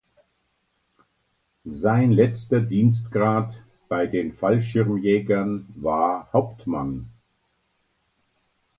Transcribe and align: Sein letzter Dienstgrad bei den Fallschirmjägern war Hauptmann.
Sein 1.69 2.11
letzter 2.11 2.59
Dienstgrad 2.59 3.53
bei 3.87 4.07
den 4.07 4.33
Fallschirmjägern 4.33 5.67
war 5.75 6.27
Hauptmann. 6.33 7.07